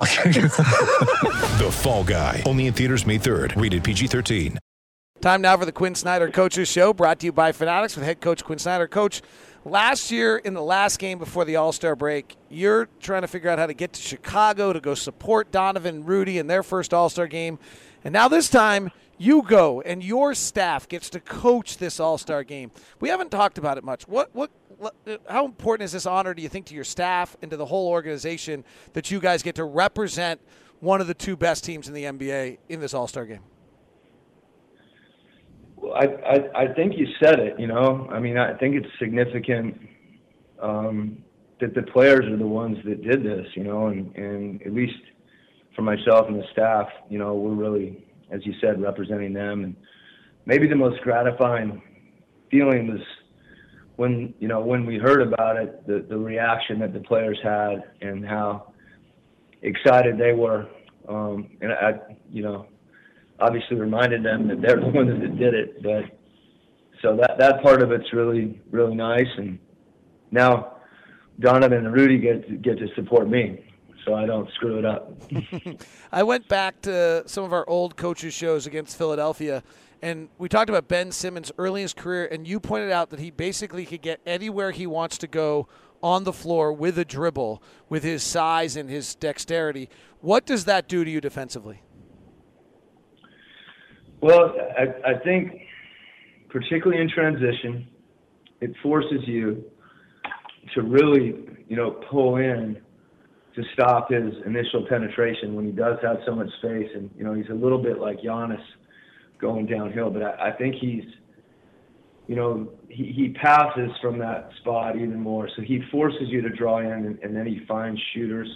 The 1.54 1.70
Fall 1.70 2.04
Guy. 2.04 2.42
Only 2.44 2.66
in 2.66 2.74
theaters 2.74 3.06
May 3.06 3.18
3rd. 3.18 3.60
Rated 3.60 3.84
PG-13. 3.84 4.58
Time 5.20 5.40
now 5.40 5.56
for 5.56 5.64
the 5.64 5.72
Quin 5.72 5.94
Snyder 5.94 6.28
Coaches 6.28 6.68
Show, 6.68 6.92
brought 6.92 7.20
to 7.20 7.26
you 7.26 7.32
by 7.32 7.52
Fanatics 7.52 7.96
with 7.96 8.04
head 8.04 8.20
coach 8.20 8.44
Quin 8.44 8.58
Snyder. 8.58 8.86
Coach, 8.86 9.22
last 9.64 10.10
year 10.10 10.36
in 10.36 10.52
the 10.52 10.60
last 10.60 10.98
game 10.98 11.18
before 11.18 11.46
the 11.46 11.56
All 11.56 11.72
Star 11.72 11.96
break, 11.96 12.36
you're 12.50 12.88
trying 13.00 13.22
to 13.22 13.28
figure 13.28 13.48
out 13.48 13.58
how 13.58 13.66
to 13.66 13.72
get 13.72 13.94
to 13.94 14.02
Chicago 14.02 14.74
to 14.74 14.80
go 14.80 14.94
support 14.94 15.50
Donovan 15.50 16.04
Rudy 16.04 16.36
in 16.36 16.46
their 16.46 16.62
first 16.62 16.92
All 16.92 17.08
Star 17.08 17.26
game. 17.26 17.58
And 18.04 18.12
now 18.12 18.28
this 18.28 18.50
time, 18.50 18.90
you 19.16 19.42
go 19.42 19.80
and 19.80 20.02
your 20.02 20.34
staff 20.34 20.88
gets 20.88 21.08
to 21.10 21.20
coach 21.20 21.78
this 21.78 22.00
All 22.00 22.18
Star 22.18 22.44
game. 22.44 22.70
We 23.00 23.08
haven't 23.08 23.30
talked 23.30 23.56
about 23.56 23.78
it 23.78 23.84
much. 23.84 24.06
What, 24.06 24.34
what, 24.34 24.50
how 25.28 25.44
important 25.44 25.84
is 25.84 25.92
this 25.92 26.06
honor, 26.06 26.34
do 26.34 26.42
you 26.42 26.48
think, 26.48 26.66
to 26.66 26.74
your 26.74 26.84
staff 26.84 27.36
and 27.42 27.50
to 27.50 27.56
the 27.56 27.66
whole 27.66 27.88
organization 27.88 28.64
that 28.92 29.10
you 29.10 29.20
guys 29.20 29.42
get 29.42 29.54
to 29.56 29.64
represent 29.64 30.40
one 30.80 31.00
of 31.00 31.06
the 31.06 31.14
two 31.14 31.36
best 31.36 31.64
teams 31.64 31.88
in 31.88 31.94
the 31.94 32.04
NBA 32.04 32.58
in 32.68 32.80
this 32.80 32.94
All 32.94 33.06
Star 33.06 33.24
game? 33.24 33.40
Well, 35.76 35.94
I, 35.94 36.04
I 36.04 36.62
I 36.62 36.74
think 36.74 36.94
you 36.96 37.06
said 37.22 37.40
it. 37.40 37.58
You 37.58 37.66
know, 37.66 38.08
I 38.10 38.18
mean, 38.18 38.38
I 38.38 38.54
think 38.54 38.76
it's 38.76 38.88
significant 38.98 39.80
um, 40.60 41.18
that 41.60 41.74
the 41.74 41.82
players 41.82 42.24
are 42.26 42.36
the 42.36 42.46
ones 42.46 42.78
that 42.84 43.02
did 43.02 43.22
this. 43.22 43.46
You 43.54 43.64
know, 43.64 43.88
and 43.88 44.14
and 44.16 44.62
at 44.62 44.72
least 44.72 45.00
for 45.74 45.82
myself 45.82 46.26
and 46.28 46.38
the 46.38 46.46
staff, 46.52 46.88
you 47.10 47.18
know, 47.18 47.34
we're 47.34 47.54
really, 47.54 48.04
as 48.30 48.44
you 48.46 48.54
said, 48.60 48.80
representing 48.80 49.32
them. 49.32 49.64
And 49.64 49.76
maybe 50.46 50.68
the 50.68 50.76
most 50.76 51.00
gratifying 51.02 51.82
feeling 52.50 52.88
was 52.88 53.00
when 53.96 54.34
you 54.38 54.48
know 54.48 54.60
when 54.60 54.86
we 54.86 54.96
heard 54.96 55.22
about 55.22 55.56
it, 55.56 55.86
the 55.86 56.04
the 56.08 56.18
reaction 56.18 56.78
that 56.80 56.92
the 56.92 57.00
players 57.00 57.38
had 57.42 57.84
and 58.00 58.24
how 58.26 58.72
excited 59.62 60.18
they 60.18 60.32
were. 60.32 60.66
Um, 61.08 61.50
and 61.60 61.72
I, 61.72 61.92
you 62.30 62.42
know, 62.42 62.66
obviously 63.38 63.76
reminded 63.76 64.24
them 64.24 64.48
that 64.48 64.60
they're 64.60 64.80
the 64.80 64.88
ones 64.88 65.20
that 65.20 65.38
did 65.38 65.54
it. 65.54 65.82
But 65.82 66.04
so 67.02 67.16
that 67.16 67.36
that 67.38 67.62
part 67.62 67.82
of 67.82 67.92
it's 67.92 68.12
really 68.12 68.60
really 68.70 68.94
nice. 68.94 69.28
And 69.36 69.58
now 70.30 70.78
Donovan 71.40 71.86
and 71.86 71.94
Rudy 71.94 72.18
get 72.18 72.48
to, 72.48 72.56
get 72.56 72.78
to 72.78 72.86
support 72.94 73.28
me, 73.28 73.64
so 74.04 74.14
I 74.14 74.26
don't 74.26 74.50
screw 74.52 74.78
it 74.78 74.84
up. 74.84 75.12
I 76.12 76.22
went 76.22 76.48
back 76.48 76.82
to 76.82 77.22
some 77.26 77.44
of 77.44 77.52
our 77.52 77.68
old 77.68 77.96
coaches 77.96 78.34
shows 78.34 78.66
against 78.66 78.96
Philadelphia. 78.96 79.62
And 80.02 80.28
we 80.38 80.48
talked 80.48 80.68
about 80.68 80.86
Ben 80.86 81.12
Simmons 81.12 81.50
early 81.56 81.80
in 81.80 81.84
his 81.84 81.94
career, 81.94 82.26
and 82.30 82.46
you 82.46 82.60
pointed 82.60 82.90
out 82.90 83.10
that 83.10 83.20
he 83.20 83.30
basically 83.30 83.86
could 83.86 84.02
get 84.02 84.20
anywhere 84.26 84.70
he 84.70 84.86
wants 84.86 85.16
to 85.18 85.26
go 85.26 85.66
on 86.02 86.24
the 86.24 86.32
floor 86.32 86.72
with 86.72 86.98
a 86.98 87.04
dribble, 87.04 87.62
with 87.88 88.02
his 88.02 88.22
size 88.22 88.76
and 88.76 88.90
his 88.90 89.14
dexterity. 89.14 89.88
What 90.20 90.44
does 90.44 90.66
that 90.66 90.88
do 90.88 91.04
to 91.04 91.10
you 91.10 91.22
defensively? 91.22 91.80
Well, 94.20 94.54
I, 94.78 95.12
I 95.12 95.18
think 95.24 95.62
particularly 96.50 97.00
in 97.00 97.08
transition, 97.08 97.88
it 98.60 98.72
forces 98.82 99.20
you 99.26 99.64
to 100.74 100.82
really, 100.82 101.34
you 101.68 101.76
know, 101.76 101.92
pull 102.10 102.36
in 102.36 102.80
to 103.56 103.62
stop 103.72 104.10
his 104.10 104.32
initial 104.46 104.86
penetration 104.88 105.54
when 105.54 105.64
he 105.64 105.70
does 105.70 105.98
have 106.02 106.18
so 106.26 106.34
much 106.34 106.48
space. 106.58 106.90
And, 106.94 107.10
you 107.16 107.24
know, 107.24 107.34
he's 107.34 107.48
a 107.50 107.54
little 107.54 107.82
bit 107.82 107.98
like 107.98 108.20
Giannis 108.20 108.62
going 109.40 109.66
downhill, 109.66 110.10
but 110.10 110.22
I, 110.22 110.48
I 110.48 110.52
think 110.52 110.74
he's, 110.80 111.04
you 112.26 112.36
know, 112.36 112.70
he, 112.88 113.12
he 113.14 113.28
passes 113.40 113.90
from 114.00 114.18
that 114.18 114.50
spot 114.60 114.96
even 114.96 115.20
more. 115.20 115.48
So 115.56 115.62
he 115.62 115.82
forces 115.92 116.28
you 116.28 116.40
to 116.42 116.48
draw 116.48 116.78
in 116.80 116.86
and, 116.86 117.18
and 117.20 117.36
then 117.36 117.46
he 117.46 117.60
finds 117.66 118.00
shooters. 118.12 118.48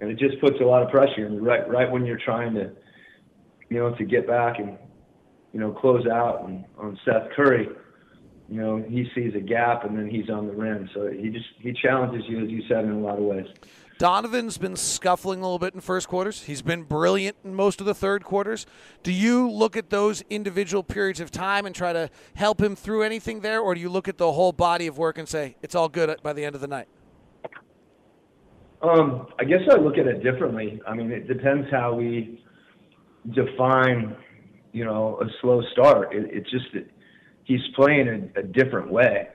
And 0.00 0.10
it 0.10 0.18
just 0.18 0.40
puts 0.40 0.56
a 0.60 0.64
lot 0.64 0.82
of 0.82 0.90
pressure 0.90 1.26
in 1.26 1.42
right, 1.42 1.68
right 1.68 1.90
when 1.90 2.04
you're 2.04 2.18
trying 2.18 2.54
to, 2.54 2.72
you 3.70 3.78
know, 3.78 3.94
to 3.94 4.04
get 4.04 4.26
back 4.26 4.58
and, 4.58 4.76
you 5.52 5.60
know, 5.60 5.72
close 5.72 6.06
out 6.06 6.44
and, 6.46 6.64
on 6.78 6.98
Seth 7.04 7.30
Curry, 7.34 7.68
you 8.48 8.60
know, 8.60 8.84
he 8.88 9.08
sees 9.14 9.34
a 9.34 9.40
gap 9.40 9.84
and 9.84 9.98
then 9.98 10.08
he's 10.08 10.30
on 10.30 10.46
the 10.46 10.52
rim. 10.52 10.88
So 10.94 11.10
he 11.10 11.30
just, 11.30 11.46
he 11.58 11.72
challenges 11.72 12.22
you, 12.28 12.44
as 12.44 12.50
you 12.50 12.62
said, 12.68 12.84
in 12.84 12.92
a 12.92 13.00
lot 13.00 13.18
of 13.18 13.24
ways. 13.24 13.46
Donovan's 13.98 14.58
been 14.58 14.76
scuffling 14.76 15.40
a 15.40 15.42
little 15.42 15.58
bit 15.58 15.74
in 15.74 15.80
first 15.80 16.06
quarters. 16.06 16.42
He's 16.42 16.60
been 16.60 16.82
brilliant 16.82 17.38
in 17.44 17.54
most 17.54 17.80
of 17.80 17.86
the 17.86 17.94
third 17.94 18.24
quarters. 18.24 18.66
Do 19.02 19.10
you 19.10 19.50
look 19.50 19.74
at 19.74 19.88
those 19.88 20.22
individual 20.28 20.82
periods 20.82 21.18
of 21.18 21.30
time 21.30 21.64
and 21.64 21.74
try 21.74 21.94
to 21.94 22.10
help 22.34 22.60
him 22.60 22.76
through 22.76 23.04
anything 23.04 23.40
there, 23.40 23.60
or 23.60 23.74
do 23.74 23.80
you 23.80 23.88
look 23.88 24.06
at 24.06 24.18
the 24.18 24.32
whole 24.32 24.52
body 24.52 24.86
of 24.86 24.98
work 24.98 25.16
and 25.16 25.26
say 25.26 25.56
it's 25.62 25.74
all 25.74 25.88
good 25.88 26.14
by 26.22 26.34
the 26.34 26.44
end 26.44 26.54
of 26.54 26.60
the 26.60 26.66
night? 26.66 26.88
Um, 28.82 29.28
I 29.38 29.44
guess 29.44 29.60
I 29.70 29.76
look 29.76 29.96
at 29.96 30.06
it 30.06 30.22
differently. 30.22 30.78
I 30.86 30.94
mean, 30.94 31.10
it 31.10 31.26
depends 31.26 31.66
how 31.70 31.94
we 31.94 32.44
define, 33.34 34.14
you 34.72 34.84
know, 34.84 35.18
a 35.22 35.26
slow 35.40 35.62
start. 35.72 36.14
It, 36.14 36.28
it's 36.30 36.50
just 36.50 36.66
that 36.74 36.86
he's 37.46 37.60
playing 37.74 38.30
a, 38.36 38.40
a 38.40 38.42
different 38.42 38.90
way 38.90 39.28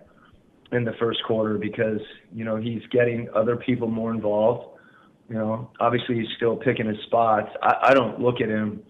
in 0.71 0.83
the 0.85 0.93
first 0.99 1.19
quarter 1.25 1.57
because 1.57 1.99
you 2.33 2.45
know 2.45 2.57
he's 2.57 2.81
getting 2.91 3.27
other 3.33 3.55
people 3.55 3.87
more 3.87 4.11
involved. 4.11 4.77
You 5.29 5.35
know, 5.35 5.71
obviously 5.79 6.15
he's 6.15 6.27
still 6.35 6.57
picking 6.57 6.85
his 6.85 6.97
spots. 7.07 7.49
I, 7.63 7.89
I 7.89 7.93
don't 7.93 8.19
look 8.19 8.41
at 8.41 8.49
him 8.49 8.83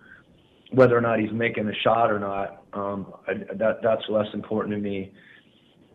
whether 0.72 0.98
or 0.98 1.02
not 1.02 1.20
he's 1.20 1.32
making 1.32 1.68
a 1.68 1.76
shot 1.84 2.12
or 2.12 2.20
not. 2.20 2.64
Um, 2.74 3.14
I, 3.28 3.34
that 3.56 3.80
that's 3.84 4.04
less 4.10 4.28
important 4.34 4.76
to 4.76 4.82
me. 4.82 5.12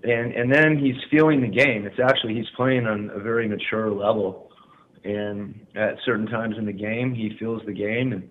And 0.05 0.33
and 0.33 0.53
then 0.53 0.79
he's 0.79 0.97
feeling 1.11 1.41
the 1.41 1.49
game. 1.49 1.87
It's 1.87 1.99
actually 2.03 2.35
he's 2.35 2.49
playing 2.57 2.87
on 2.87 3.11
a 3.15 3.19
very 3.19 3.49
mature 3.49 3.91
level, 3.91 4.51
and 5.05 5.67
at 5.75 5.97
certain 6.05 6.27
times 6.27 6.57
in 6.59 6.67
the 6.67 6.73
game 6.73 7.15
he 7.15 7.37
feels 7.39 7.63
the 7.67 7.73
game 7.73 8.13
and 8.13 8.29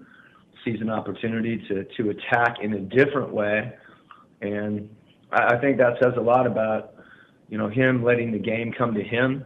sees 0.63 0.79
an 0.79 0.89
opportunity 0.89 1.63
to 1.67 1.83
to 1.97 2.11
attack 2.11 2.57
in 2.61 2.73
a 2.73 2.79
different 2.79 3.33
way. 3.33 3.73
And 4.41 4.89
I, 5.31 5.55
I 5.55 5.61
think 5.61 5.77
that 5.77 5.93
says 6.01 6.13
a 6.17 6.21
lot 6.21 6.47
about 6.47 6.95
you 7.49 7.57
know, 7.57 7.69
him 7.69 8.03
letting 8.03 8.31
the 8.31 8.39
game 8.39 8.73
come 8.75 8.93
to 8.93 9.03
him 9.03 9.45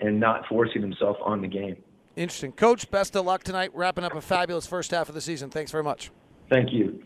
and 0.00 0.18
not 0.18 0.46
forcing 0.48 0.82
himself 0.82 1.16
on 1.22 1.40
the 1.40 1.48
game. 1.48 1.76
Interesting. 2.16 2.52
Coach, 2.52 2.90
best 2.90 3.14
of 3.14 3.24
luck 3.24 3.44
tonight, 3.44 3.70
wrapping 3.74 4.04
up 4.04 4.14
a 4.14 4.20
fabulous 4.20 4.66
first 4.66 4.90
half 4.90 5.08
of 5.08 5.14
the 5.14 5.20
season. 5.20 5.50
Thanks 5.50 5.70
very 5.70 5.84
much. 5.84 6.10
Thank 6.50 6.72
you. 6.72 7.02